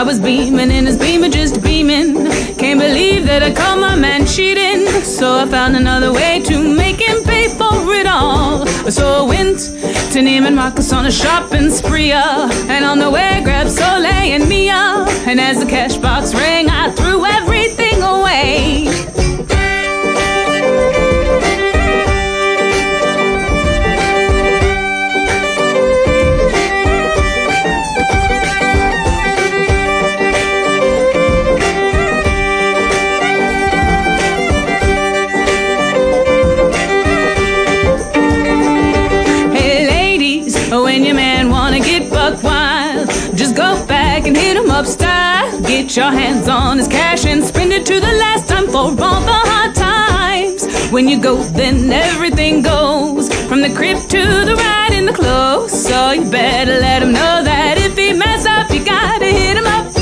I 0.00 0.02
was 0.02 0.18
beaming 0.18 0.70
in 0.70 0.86
his 0.86 0.96
beamer, 0.96 1.28
just 1.28 1.62
beaming. 1.62 2.14
Can't 2.56 2.80
believe 2.80 3.26
that 3.26 3.42
I 3.42 3.52
caught 3.52 3.78
my 3.78 3.94
man 3.94 4.24
cheating. 4.24 4.86
So 5.02 5.36
I 5.36 5.44
found 5.44 5.76
another 5.76 6.10
way 6.10 6.40
to 6.46 6.56
make 6.74 6.96
him 7.06 7.22
pay 7.22 7.48
for 7.48 7.92
it 7.92 8.06
all. 8.06 8.64
So 8.90 9.24
I 9.24 9.28
went 9.28 9.58
to 9.58 10.20
Neiman 10.20 10.54
Marcus 10.54 10.90
on 10.94 11.04
a 11.04 11.10
shopping 11.10 11.68
spree. 11.68 12.12
uh, 12.12 12.48
And 12.70 12.82
on 12.82 12.98
the 12.98 13.10
way, 13.10 13.42
grabbed 13.44 13.70
Soleil 13.70 14.32
and 14.36 14.48
Mia. 14.48 15.04
And 15.28 15.38
as 15.38 15.60
the 15.60 15.66
cash 15.66 15.98
box 15.98 16.32
rang, 16.34 16.70
I 16.70 16.90
threw 16.92 17.26
everything 17.26 18.00
away. 18.02 19.19
Get 45.80 45.96
your 45.96 46.12
hands 46.12 46.46
on 46.46 46.76
his 46.76 46.86
cash 46.86 47.24
and 47.24 47.42
spend 47.42 47.72
it 47.72 47.86
to 47.86 47.94
the 47.94 48.12
last 48.18 48.46
time 48.46 48.66
for 48.66 48.76
all 48.76 48.90
the 48.92 49.32
hard 49.32 49.74
times. 49.74 50.90
When 50.90 51.08
you 51.08 51.18
go, 51.18 51.42
then 51.42 51.90
everything 51.90 52.60
goes 52.60 53.32
from 53.46 53.62
the 53.62 53.70
crib 53.70 53.96
to 53.96 54.44
the 54.44 54.56
ride 54.56 54.92
in 54.92 55.06
the 55.06 55.14
clothes. 55.14 55.72
So 55.72 56.10
you 56.10 56.30
better 56.30 56.78
let 56.80 57.02
him 57.02 57.12
know 57.12 57.42
that 57.44 57.78
if 57.78 57.96
he 57.96 58.12
mess 58.12 58.44
up, 58.44 58.70
you 58.70 58.84
gotta 58.84 59.24
hit 59.24 59.56
him 59.56 59.64
up. 59.64 59.99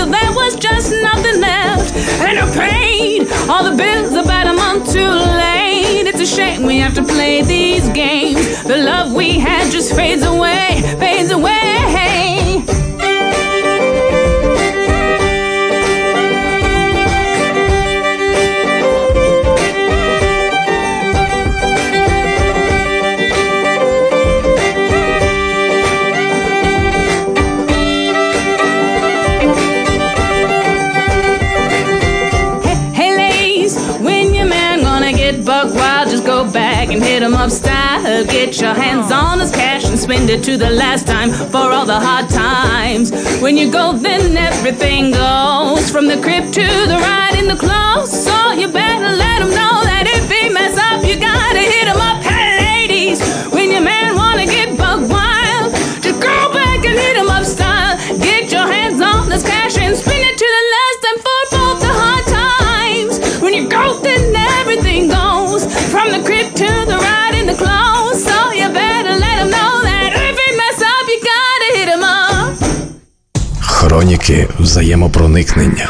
Till 0.00 0.10
there 0.10 0.32
was 0.32 0.56
just 0.56 0.92
nothing 1.02 1.40
left. 1.40 1.94
And 2.20 2.38
I 2.38 2.46
paid 2.54 3.30
all 3.50 3.64
the 3.70 3.76
bills 3.76 4.12
about 4.12 4.46
a 4.46 4.54
month 4.54 4.92
too 4.92 5.14
late. 5.44 6.06
It's 6.06 6.20
a 6.20 6.26
shame 6.26 6.62
we 6.62 6.78
have 6.78 6.94
to 6.94 7.02
play 7.02 7.42
these 7.42 7.88
games. 7.90 8.62
The 8.62 8.78
love 8.78 9.12
we 9.12 9.38
had 9.38 9.70
just 9.70 9.94
fades 9.94 10.22
away, 10.22 10.80
fades 10.98 11.30
away. 11.30 12.19
Get 38.50 38.62
your 38.62 38.74
hands 38.74 39.12
on 39.12 39.38
his 39.38 39.52
cash 39.52 39.84
and 39.84 39.96
spend 39.96 40.28
it 40.28 40.42
to 40.42 40.56
the 40.56 40.70
last 40.70 41.06
time 41.06 41.30
for 41.30 41.70
all 41.70 41.86
the 41.86 42.00
hard 42.00 42.28
times. 42.28 43.12
When 43.40 43.56
you 43.56 43.70
go, 43.70 43.92
then 43.92 44.36
everything 44.36 45.12
goes 45.12 45.88
from 45.88 46.08
the 46.08 46.20
crib 46.20 46.52
to 46.54 46.66
the 46.90 46.98
ride 46.98 47.38
in 47.38 47.46
the 47.46 47.54
clothes. 47.54 48.10
So 48.10 48.50
you 48.50 48.66
better 48.66 49.14
let 49.14 49.42
him 49.42 49.50
know 49.50 49.86
that 49.86 50.10
if 50.10 50.28
he 50.28 50.50
mess 50.52 50.76
up, 50.76 51.06
you 51.06 51.14
gotta 51.14 51.60
hit 51.62 51.86
him 51.86 52.00
up. 52.02 52.24
Hey, 52.24 52.88
ladies, 52.90 53.22
when 53.54 53.70
your 53.70 53.82
man 53.82 54.16
wanna 54.16 54.46
get 54.46 54.76
buck 54.76 54.98
wild, 55.08 55.70
just 56.02 56.18
go 56.18 56.52
back 56.52 56.82
and 56.84 56.98
hit 56.98 57.18
him 57.22 57.30
up 57.30 57.44
style. 57.44 57.96
Get 58.18 58.50
your 58.50 58.66
hands 58.66 59.00
on 59.00 59.28
this 59.28 59.44
cash 59.44 59.78
and 59.78 59.96
spend 59.96 60.26
it 60.26 60.36
to 60.36 60.48
the 60.58 60.64
last 60.74 60.98
time 61.06 61.18
for 61.22 61.40
both 61.54 61.78
the 61.86 61.92
hard 62.02 62.26
times. 62.26 63.14
When 63.40 63.54
you 63.54 63.68
go, 63.68 64.00
then 64.00 64.34
everything 64.58 65.06
goes 65.06 65.70
from 65.86 66.10
the 66.10 66.18
crib 66.26 66.50
to 66.56 66.70
the 66.90 66.99
Хроніки 74.00 74.48
взаємопроникнення. 74.58 75.88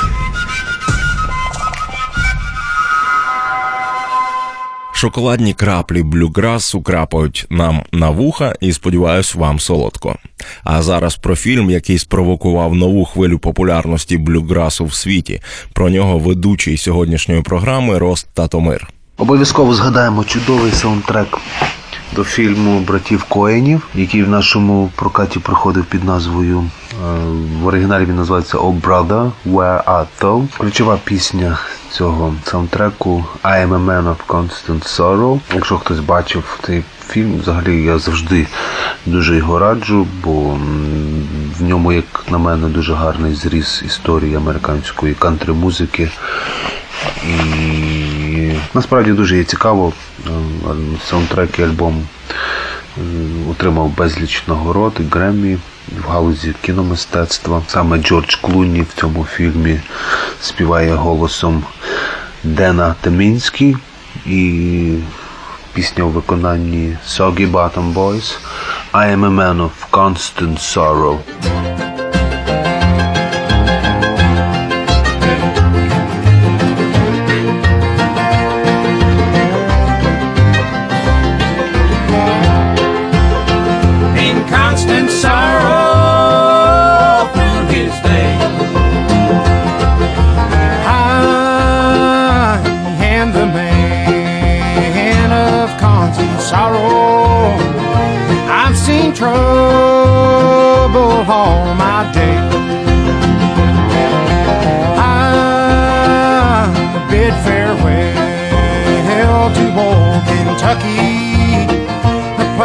Шоколадні 4.93 5.53
краплі 5.53 6.03
блюграсу 6.03 6.83
крапають 6.83 7.47
нам 7.51 7.83
на 7.93 8.11
вуха 8.11 8.55
і 8.61 8.73
сподіваюсь, 8.73 9.35
вам 9.35 9.61
солодко. 9.61 10.17
А 10.65 10.83
зараз 10.83 11.17
про 11.17 11.37
фільм, 11.37 11.71
який 11.71 11.99
спровокував 11.99 12.75
нову 12.75 13.05
хвилю 13.05 13.39
популярності 13.39 14.19
блюграсу 14.19 14.85
в 14.85 14.95
світі. 14.95 15.43
Про 15.73 15.91
нього 15.91 16.19
ведучий 16.19 16.77
сьогоднішньої 16.77 17.43
програми 17.43 17.99
Рост 17.99 18.29
Татомир. 18.35 18.89
Обов'язково 19.19 19.75
згадаємо 19.75 20.25
чудовий 20.25 20.73
саундтрек 20.73 21.39
до 22.17 22.25
фільму 22.25 22.81
Братів 22.81 23.25
Коенів, 23.25 23.89
який 23.95 24.23
в 24.23 24.29
нашому 24.29 24.91
прокаті 24.97 25.39
проходив 25.39 25.85
під 25.85 26.05
назвою. 26.05 26.71
В 27.61 27.67
оригіналі 27.67 28.05
він 28.05 28.17
називається 28.17 28.59
Oh 28.59 28.81
Brother, 28.81 29.31
Where 29.47 29.85
Art 29.85 30.07
Thou? 30.21 30.47
Ключова 30.59 30.99
пісня 31.05 31.59
цього 31.91 32.35
саундтреку 32.45 33.25
I 33.43 33.67
am 33.67 33.69
a 33.69 33.85
man 33.85 34.05
of 34.05 34.17
constant 34.29 34.99
sorrow. 34.99 35.41
Якщо 35.55 35.79
хтось 35.79 35.99
бачив 35.99 36.59
цей 36.67 36.85
фільм, 37.09 37.39
взагалі 37.41 37.83
я 37.83 37.99
завжди 37.99 38.47
дуже 39.07 39.37
його 39.37 39.59
раджу, 39.59 40.07
бо 40.25 40.59
в 41.59 41.63
ньому, 41.63 41.93
як 41.93 42.25
на 42.31 42.39
мене, 42.39 42.69
дуже 42.69 42.95
гарний 42.95 43.35
зріз 43.35 43.83
історії 43.87 44.37
американської 44.37 45.15
кантри-музики. 45.15 46.11
І 47.27 48.53
насправді 48.75 49.13
дуже 49.13 49.37
є 49.37 49.45
цікаво. 49.45 49.93
Е, 50.27 50.31
Саундтрек 51.05 51.59
і 51.59 51.63
альбом 51.63 52.07
е, 52.99 53.01
отримав 53.51 53.97
безліч 53.97 54.43
нагород 54.47 54.93
і 55.01 55.03
Греммі 55.15 55.59
в 55.99 56.09
галузі 56.09 56.55
кіномистецтва. 56.63 57.63
Саме 57.67 57.99
Джордж 57.99 58.35
Клуні 58.35 58.83
в 58.83 59.01
цьому 59.01 59.25
фільмі 59.25 59.81
співає 60.41 60.95
голосом 60.95 61.65
Дена 62.45 62.95
Темінський 63.01 63.77
і 64.27 64.95
пісня 65.73 66.05
у 66.05 66.09
виконанні 66.09 66.97
Soggy 67.09 67.51
Bottom 67.53 67.95
Boys 67.95 68.39
I 68.93 69.17
am 69.17 69.25
a 69.25 69.31
man 69.31 69.61
of 69.61 69.71
constant 69.93 70.59
sorrow. 70.59 71.19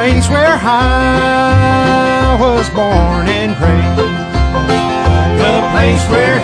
Place 0.05 0.29
where 0.29 0.59
I 0.61 2.37
was 2.39 2.69
born 2.69 3.25
and 3.27 3.57
raised, 3.57 3.97
the 5.41 5.55
place 5.73 6.05
where 6.13 6.34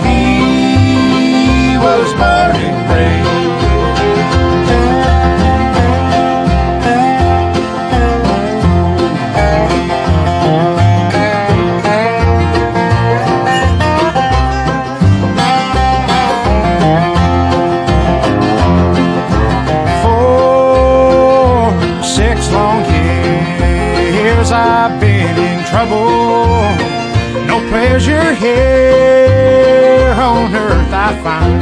No 28.02 28.08
pleasure 28.08 28.34
here 28.34 30.10
on 30.18 30.56
earth 30.56 30.92
I 30.92 31.14
find. 31.22 31.62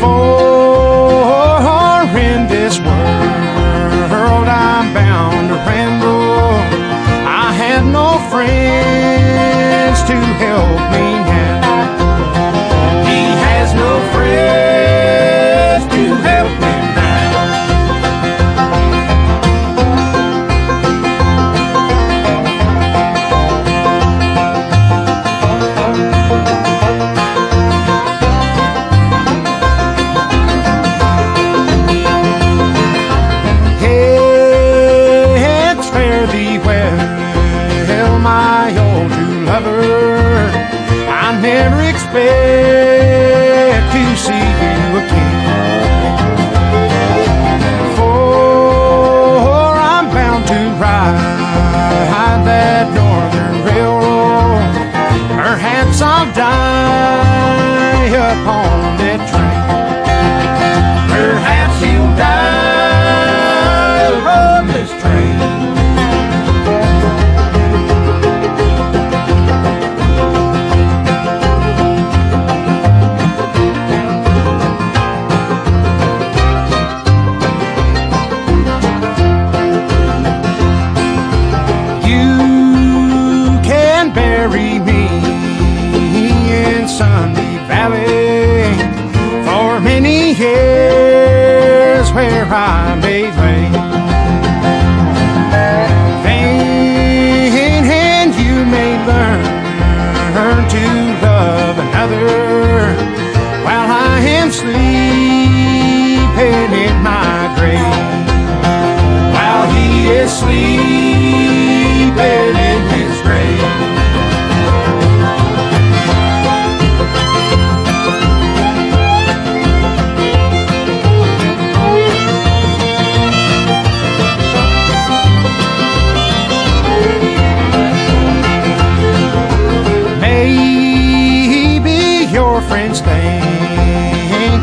For 0.00 0.98
in 2.18 2.48
this 2.48 2.80
world 2.80 4.48
I'm 4.48 4.92
bound 4.92 5.50
to 5.50 5.54
ramble. 5.54 6.58
I 7.24 7.52
have 7.52 7.84
no 7.86 8.18
friends 8.30 10.02
to 10.08 10.16
help 10.16 10.80
me 10.92 11.07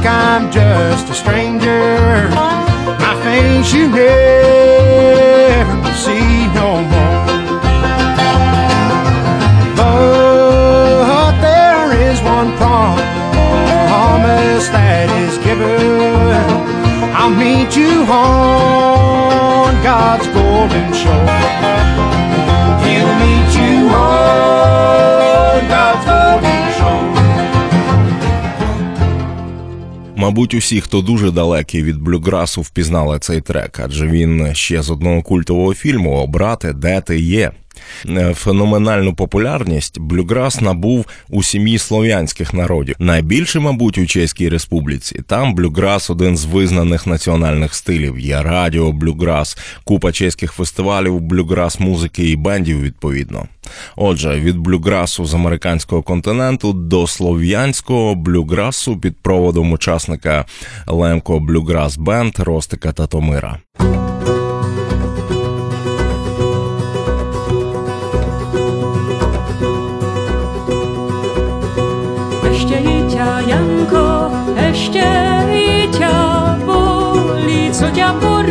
I'm 0.06 0.51
just 0.51 1.10
a 1.10 1.14
stranger. 1.14 2.30
My 3.06 3.16
face 3.24 3.74
you 3.74 3.88
never 3.89 5.76
will 5.82 5.93
see 5.93 6.47
no 6.53 6.82
more. 6.93 7.26
But 9.76 11.32
there 11.41 11.91
is 12.10 12.22
one 12.22 12.56
promise 12.58 14.68
that 14.70 15.10
is 15.26 15.38
given. 15.39 16.45
I'll 17.16 17.32
meet 17.32 17.76
you 17.76 18.03
on 18.03 19.74
God's 19.84 20.28
golden 20.28 20.93
shore. 20.93 22.05
Мабуть, 30.26 30.53
усі, 30.53 30.82
хто 30.82 31.01
дуже 31.01 31.32
далекий 31.32 31.84
від 31.84 31.97
блюграсу, 31.97 32.61
впізнали 32.61 33.19
цей 33.19 33.41
трек, 33.41 33.80
адже 33.84 34.07
він 34.07 34.55
ще 34.55 34.82
з 34.82 34.89
одного 34.89 35.21
культового 35.21 35.73
фільму 35.73 36.11
Обрати, 36.11 36.73
де 36.73 37.01
ти 37.01 37.19
є. 37.19 37.51
Е, 38.09 38.33
Феноменальну 38.33 39.13
популярність 39.13 39.99
блюграс 39.99 40.61
набув 40.61 41.05
у 41.29 41.43
сім'ї 41.43 41.77
слов'янських 41.77 42.53
народів. 42.53 42.95
Найбільше, 42.99 43.59
мабуть, 43.59 43.97
у 43.97 44.05
Чеській 44.05 44.49
Республіці. 44.49 45.21
Там 45.27 45.55
блюграс 45.55 46.09
один 46.09 46.38
з 46.38 46.45
визнаних 46.45 47.07
національних 47.07 47.75
стилів. 47.75 48.19
Є 48.19 48.41
радіо, 48.41 48.91
блюграс, 48.91 49.57
купа 49.83 50.11
чеських 50.11 50.51
фестивалів, 50.51 51.21
блюграс 51.21 51.79
музики 51.79 52.29
і 52.29 52.36
бендів 52.36 52.81
відповідно. 52.81 53.47
Отже, 53.95 54.39
від 54.39 54.57
блюграсу 54.57 55.25
з 55.25 55.33
американського 55.33 56.01
континенту 56.01 56.73
до 56.73 57.07
слов'янського 57.07 58.15
блюграсу 58.15 58.97
під 58.97 59.17
проводом 59.17 59.71
учасника 59.71 60.45
Лемко 60.88 61.39
Блюграс 61.39 61.97
Бенд 61.97 62.33
Ростика 62.39 62.91
Татомира. 62.91 63.59
ještě 74.86 75.05
i 75.51 75.88
tě 75.88 76.07
bolí, 76.65 77.71
co 77.71 77.86
tě 77.89 78.05
bolí. 78.21 78.45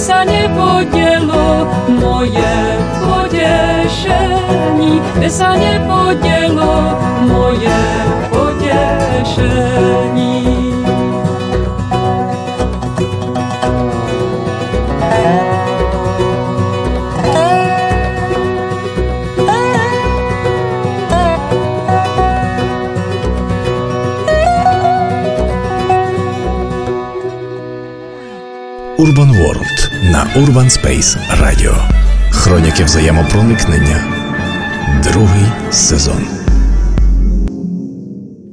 sa 0.00 0.24
nepodielo 0.24 1.68
moje 2.00 2.56
potešení, 3.04 4.96
kde 5.20 5.28
sa 5.28 5.52
nepodielo 5.52 6.96
moje 7.28 7.76
potešení. 8.32 9.60
Urban 30.36 30.70
Space 30.70 31.18
Radio. 31.40 31.74
Хроніки 32.30 32.84
взаємопроникнення. 32.84 34.04
Другий 35.02 35.46
сезон. 35.70 36.26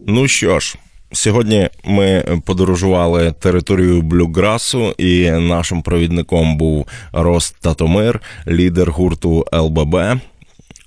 Ну 0.07 0.27
що 0.27 0.59
ж, 0.59 0.75
сьогодні 1.11 1.69
ми 1.85 2.23
подорожували 2.45 3.31
територію 3.39 4.01
блюграсу, 4.01 4.91
і 4.97 5.31
нашим 5.31 5.81
провідником 5.81 6.57
був 6.57 6.87
Рост 7.13 7.55
Татомир, 7.61 8.21
лідер 8.47 8.91
гурту 8.91 9.45
ЛББ. 9.53 9.95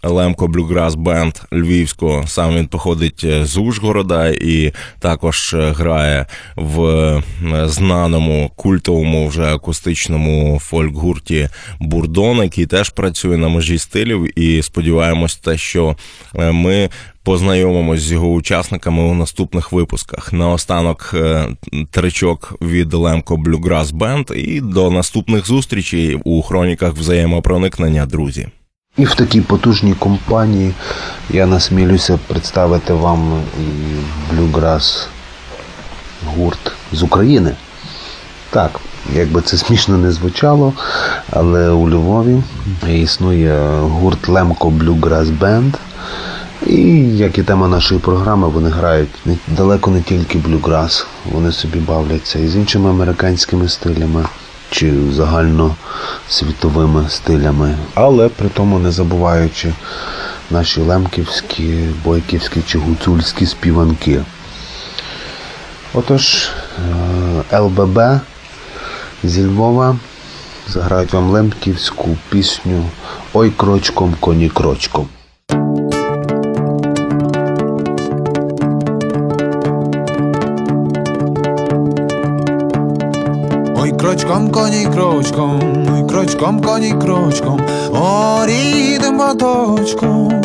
Лемко 0.02 0.48
Блюграс 0.48 0.94
Бенд 0.94 1.34
Львівського. 1.52 2.26
Сам 2.26 2.56
він 2.56 2.66
походить 2.66 3.26
з 3.42 3.56
Ужгорода 3.56 4.28
і 4.28 4.72
також 4.98 5.56
грає 5.58 6.26
в 6.56 6.82
е, 6.82 7.22
знаному 7.68 8.50
культовому 8.56 9.28
вже 9.28 9.44
акустичному 9.44 10.60
фольк-гурті 10.70 11.48
Бурдон, 11.80 12.42
який 12.42 12.66
теж 12.66 12.90
працює 12.90 13.36
на 13.36 13.48
межі 13.48 13.78
стилів. 13.78 14.38
І 14.38 14.62
сподіваємось, 14.62 15.36
те, 15.36 15.58
що 15.58 15.96
е, 16.34 16.52
ми 16.52 16.88
познайомимось 17.22 18.00
з 18.00 18.12
його 18.12 18.28
учасниками 18.28 19.02
у 19.02 19.14
наступних 19.14 19.72
випусках. 19.72 20.32
Наостанок 20.32 21.10
е, 21.14 21.48
тричок 21.90 22.54
від 22.60 22.94
Лемко 22.94 23.36
Блюграс 23.36 23.90
Бенд 23.90 24.26
і 24.36 24.60
до 24.60 24.90
наступних 24.90 25.46
зустрічей 25.46 26.14
у 26.24 26.42
хроніках 26.42 26.94
взаємопроникнення, 26.94 28.06
друзі. 28.06 28.48
І 29.00 29.04
в 29.04 29.14
такій 29.14 29.40
потужній 29.40 29.94
компанії 29.94 30.74
я 31.30 31.46
насмілюся 31.46 32.18
представити 32.26 32.92
вам 32.92 33.42
і 33.60 33.64
блюграс 34.34 35.08
гурт 36.26 36.72
з 36.92 37.02
України. 37.02 37.54
Так, 38.50 38.80
якби 39.14 39.40
це 39.40 39.56
смішно 39.56 39.98
не 39.98 40.12
звучало, 40.12 40.72
але 41.30 41.68
у 41.68 41.90
Львові 41.90 42.42
існує 42.88 43.70
гурт 43.80 44.28
Лемко 44.28 44.70
Блюграс 44.70 45.28
Бенд. 45.28 45.74
І 46.66 46.82
як 47.16 47.38
і 47.38 47.42
тема 47.42 47.68
нашої 47.68 48.00
програми, 48.00 48.48
вони 48.48 48.70
грають 48.70 49.10
далеко 49.48 49.90
не 49.90 50.02
тільки 50.02 50.38
блюграс, 50.38 51.06
вони 51.32 51.52
собі 51.52 51.78
бавляться 51.78 52.38
і 52.38 52.48
з 52.48 52.56
іншими 52.56 52.90
американськими 52.90 53.68
стилями 53.68 54.24
чи 54.70 55.12
загальносвітовими 55.12 57.08
стилями, 57.08 57.78
але 57.94 58.28
при 58.28 58.48
тому 58.48 58.78
не 58.78 58.90
забуваючи 58.90 59.72
наші 60.50 60.80
лемківські, 60.80 61.88
бойківські 62.04 62.62
чи 62.66 62.78
гуцульські 62.78 63.46
співанки. 63.46 64.22
Отож, 65.94 66.48
е, 67.52 67.58
ЛББ 67.58 68.00
зі 69.24 69.46
Львова 69.46 69.96
заграють 70.68 71.12
вам 71.12 71.30
лемківську 71.30 72.16
пісню 72.28 72.84
Ой 73.32 73.50
крочком, 73.50 74.14
коні 74.20 74.48
крочком. 74.48 75.08
Крочком 84.10 84.50
коні 84.50 84.86
крочком, 84.94 85.60
крочком 86.08 86.60
коні 86.60 86.94
крочком, 87.00 87.60
о 87.92 88.46
рідним 88.46 89.14
моточком. 89.14 90.42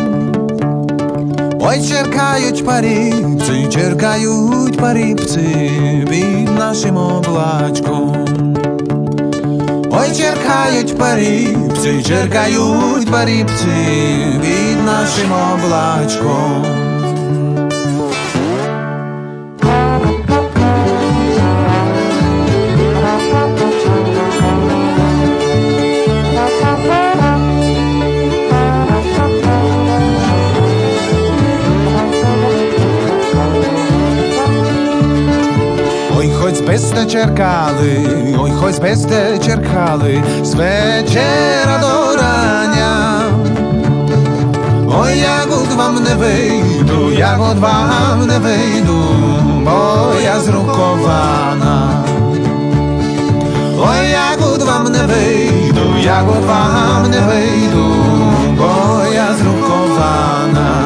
Ой, 1.59 1.81
черкають 1.89 2.65
паріпці, 2.65 3.67
черкають 3.69 4.77
паріпці 4.77 6.05
під 6.09 6.59
нашим 6.59 6.97
облачком. 6.97 8.25
Ой, 9.91 10.15
черкають 10.17 10.97
паріпці, 10.97 12.03
черкають 12.03 13.11
паріпці 13.11 13.67
під 14.41 14.85
нашим 14.85 15.31
облачком. 15.53 16.84
Хоч 36.95 37.03
без 37.03 37.05
те 37.05 37.05
черкали, 37.05 38.35
ой, 38.39 38.51
хоч 38.51 38.79
без 38.79 39.05
те 39.05 39.37
черкали, 39.39 40.23
з 40.43 40.53
вечера 40.53 41.79
до 41.81 42.15
рання. 42.15 43.21
Ой, 44.87 45.19
як 45.19 45.47
от 45.49 45.75
вам 45.75 45.95
не 45.95 46.15
вийду, 46.15 47.11
як 47.11 47.39
от 47.41 47.59
вам 47.59 48.27
не 48.27 48.39
вийду, 48.39 49.03
бо 49.63 50.13
я 50.23 50.39
зрукована. 50.39 52.03
Ой, 53.77 54.09
як 54.09 54.39
от 54.53 54.63
вам 54.63 54.83
не 54.83 55.03
вийду, 55.05 55.97
як 56.03 56.25
от 56.29 56.45
вам 56.45 57.11
не 57.11 57.19
вийду, 57.19 57.95
бо 58.57 59.03
я 59.13 59.27
зрукована. 59.33 60.84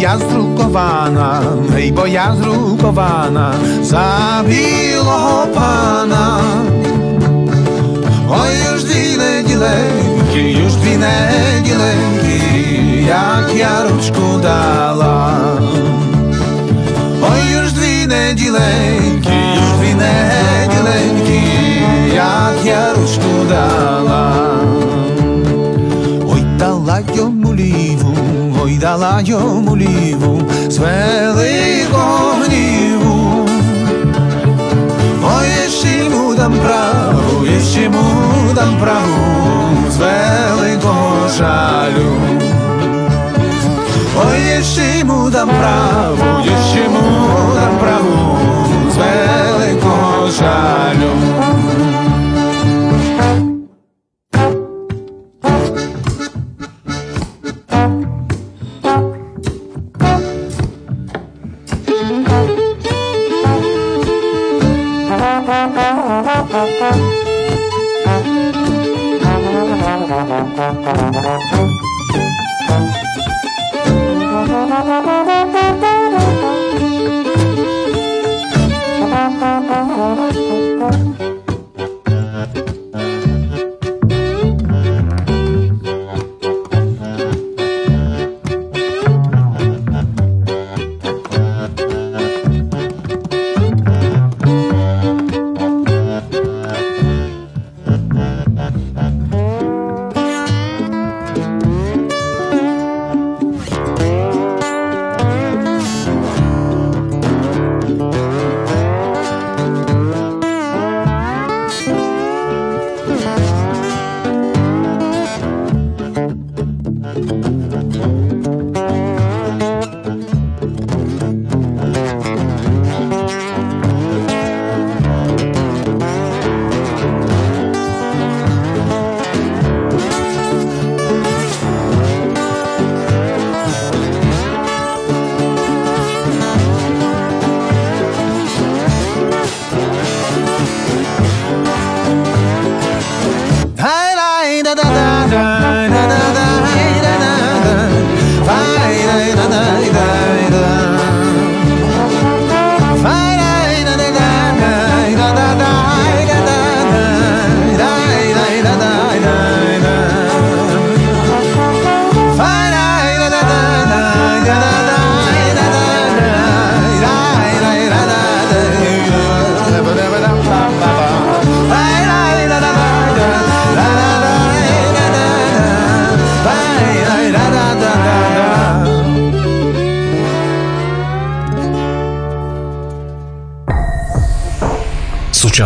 Ja 0.00 0.16
zrukowana, 0.16 1.42
ej, 1.76 1.92
bo 1.92 2.06
ja 2.06 2.32
zrukowana 2.36 3.52
za 3.82 4.40
білого 4.48 5.46
пана. 5.54 6.40
Ой, 8.30 8.48
już 8.72 8.84
дві 8.84 9.16
неділеньки, 9.16 10.52
już 10.52 10.72
дві 10.74 10.96
неділеньки, 10.96 12.40
як 13.08 13.50
я 13.54 13.84
ручку 13.88 14.40
дала. 14.42 15.38
Ой, 17.22 17.52
już 17.52 17.72
дві 17.72 18.06
неділеньки, 18.06 19.38
już 19.56 19.70
дві 19.80 19.94
неділеньки, 19.94 21.42
як 22.14 22.54
я 22.64 22.94
ручку 22.94 23.44
дала. 23.48 24.49
Ой, 28.70 28.78
дала 28.78 29.20
йому 29.24 29.76
ліву 29.76 30.42
з 30.68 30.78
великого 30.78 32.34
гніву. 32.44 33.48
Ой, 35.24 35.70
ще 35.70 36.04
йому 36.04 36.34
дам 36.34 36.54
праву, 36.64 37.46
ще 37.70 37.82
йому 37.82 38.52
дам 38.54 38.76
праву 38.80 39.90
з 39.90 39.96
великого 39.96 41.28
жалю. 41.38 42.20
Ой, 44.26 44.62
ще 44.62 44.98
йому 44.98 45.30
дам 45.30 45.48
праву, 45.48 46.39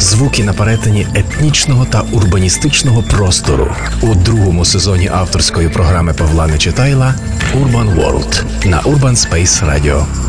Звуки 0.00 0.44
на 0.44 0.52
перетині 0.52 1.06
етнічного 1.14 1.84
та 1.84 2.00
урбаністичного 2.12 3.02
простору 3.02 3.68
у 4.02 4.14
другому 4.14 4.64
сезоні 4.64 5.08
авторської 5.08 5.68
програми 5.68 6.12
Павла 6.12 6.46
Нечитайла 6.46 7.14
Urban 7.54 7.94
World 7.94 8.42
на 8.66 8.82
Urban 8.82 9.16
Space 9.16 9.64
Radio. 9.70 10.25